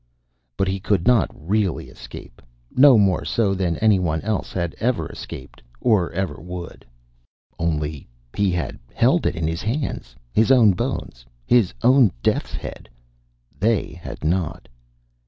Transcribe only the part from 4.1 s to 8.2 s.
else had ever escaped, or ever would. Only,